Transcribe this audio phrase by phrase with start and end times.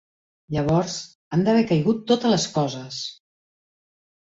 [0.53, 0.95] Llavors,
[1.37, 3.01] han d'haver caigut totes les coses!